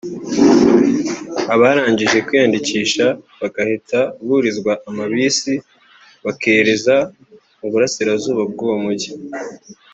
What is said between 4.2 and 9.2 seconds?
burizwa amabisi bakereza mu Burasirazuba bw’uwo mujyi